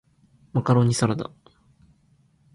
[0.53, 1.29] マカロニサラダ